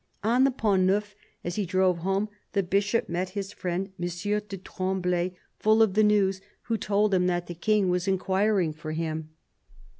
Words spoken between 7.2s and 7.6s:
that the